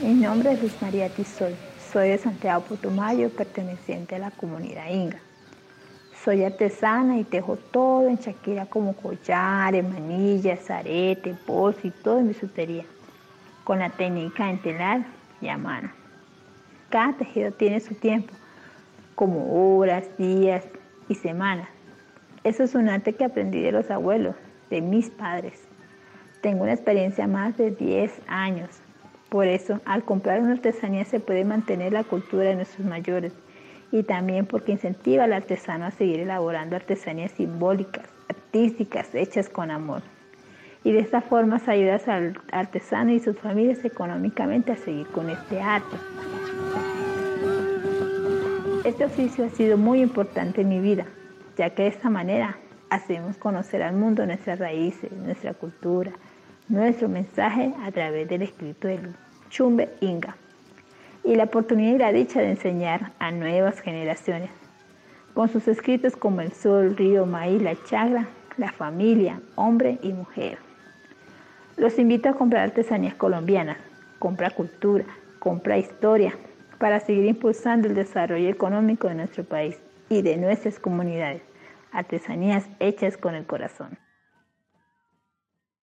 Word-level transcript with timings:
Mi 0.00 0.12
nombre 0.12 0.52
es 0.52 0.60
Luis 0.60 0.74
María 0.82 1.08
Tizoy. 1.08 1.54
Soy 1.90 2.08
de 2.08 2.18
Santiago 2.18 2.62
Putumayo, 2.64 3.30
perteneciente 3.30 4.16
a 4.16 4.18
la 4.18 4.30
comunidad 4.32 4.90
Inga. 4.90 5.18
Soy 6.24 6.44
artesana 6.44 7.18
y 7.18 7.24
tejo 7.24 7.56
todo 7.56 8.08
en 8.08 8.16
Shakira 8.16 8.66
como 8.66 8.94
collares, 8.94 9.82
manillas, 9.82 10.68
aretes, 10.70 11.36
bolsos 11.46 11.84
y 11.84 11.90
todo 11.90 12.18
en 12.18 12.28
bisutería, 12.28 12.84
con 13.64 13.78
la 13.78 13.90
técnica 13.90 14.50
en 14.50 14.60
telar 14.60 15.06
y 15.40 15.48
a 15.48 15.56
mano. 15.56 15.90
Cada 16.90 17.12
tejido 17.14 17.52
tiene 17.52 17.80
su 17.80 17.94
tiempo, 17.94 18.32
como 19.14 19.78
horas, 19.78 20.04
días 20.18 20.64
y 21.08 21.14
semanas. 21.14 21.68
Eso 22.44 22.62
es 22.62 22.74
un 22.74 22.90
arte 22.90 23.14
que 23.14 23.24
aprendí 23.24 23.62
de 23.62 23.72
los 23.72 23.90
abuelos, 23.90 24.36
de 24.68 24.82
mis 24.82 25.08
padres. 25.08 25.66
Tengo 26.42 26.64
una 26.64 26.74
experiencia 26.74 27.26
más 27.26 27.56
de 27.56 27.70
10 27.70 28.12
años. 28.26 28.68
Por 29.30 29.46
eso, 29.46 29.80
al 29.86 30.04
comprar 30.04 30.42
una 30.42 30.52
artesanía 30.52 31.06
se 31.06 31.20
puede 31.20 31.46
mantener 31.46 31.94
la 31.94 32.04
cultura 32.04 32.44
de 32.44 32.54
nuestros 32.54 32.86
mayores 32.86 33.32
y 33.90 34.02
también 34.02 34.44
porque 34.44 34.72
incentiva 34.72 35.24
al 35.24 35.32
artesano 35.32 35.86
a 35.86 35.90
seguir 35.90 36.20
elaborando 36.20 36.76
artesanías 36.76 37.32
simbólicas, 37.32 38.04
artísticas, 38.28 39.14
hechas 39.14 39.48
con 39.48 39.70
amor. 39.70 40.02
Y 40.84 40.92
de 40.92 40.98
esta 40.98 41.22
forma 41.22 41.58
se 41.60 41.70
ayuda 41.70 41.98
al 42.08 42.38
artesano 42.52 43.10
y 43.10 43.20
sus 43.20 43.38
familias 43.38 43.82
económicamente 43.86 44.72
a 44.72 44.76
seguir 44.76 45.06
con 45.06 45.30
este 45.30 45.62
arte. 45.62 45.96
Este 48.84 49.06
oficio 49.06 49.46
ha 49.46 49.48
sido 49.48 49.78
muy 49.78 50.02
importante 50.02 50.60
en 50.60 50.68
mi 50.68 50.80
vida, 50.80 51.06
ya 51.56 51.70
que 51.70 51.82
de 51.82 51.88
esta 51.88 52.10
manera 52.10 52.56
hacemos 52.90 53.36
conocer 53.36 53.82
al 53.82 53.94
mundo 53.94 54.26
nuestras 54.26 54.58
raíces, 54.58 55.10
nuestra 55.12 55.54
cultura, 55.54 56.12
nuestro 56.68 57.08
mensaje 57.08 57.72
a 57.82 57.90
través 57.90 58.28
del 58.28 58.42
escrito 58.42 58.88
del 58.88 59.14
Chumbe 59.50 59.90
Inga 60.00 60.36
y 61.24 61.34
la 61.36 61.44
oportunidad 61.44 61.94
y 61.94 61.98
la 61.98 62.12
dicha 62.12 62.40
de 62.40 62.50
enseñar 62.50 63.12
a 63.18 63.30
nuevas 63.30 63.80
generaciones. 63.80 64.50
Con 65.34 65.48
sus 65.48 65.66
escritos 65.66 66.16
como 66.16 66.40
El 66.40 66.52
Sol, 66.52 66.96
Río, 66.96 67.26
Maíz, 67.26 67.60
La 67.62 67.74
Chagra, 67.84 68.28
La 68.56 68.70
Familia, 68.70 69.40
Hombre 69.56 69.98
y 70.02 70.12
Mujer. 70.12 70.58
Los 71.76 71.98
invito 71.98 72.28
a 72.28 72.34
comprar 72.34 72.62
artesanías 72.62 73.14
colombianas, 73.14 73.78
compra 74.20 74.50
cultura, 74.50 75.04
compra 75.40 75.78
historia, 75.78 76.34
para 76.78 77.00
seguir 77.00 77.24
impulsando 77.24 77.88
el 77.88 77.94
desarrollo 77.94 78.48
económico 78.48 79.08
de 79.08 79.14
nuestro 79.14 79.42
país 79.42 79.80
y 80.08 80.22
de 80.22 80.36
nuestras 80.36 80.78
comunidades. 80.78 81.42
Artesanías 81.92 82.66
hechas 82.80 83.16
con 83.16 83.34
el 83.34 83.46
corazón. 83.46 83.98